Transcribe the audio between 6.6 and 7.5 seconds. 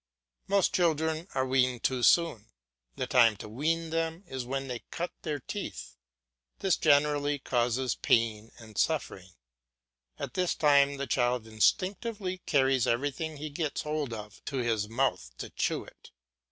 generally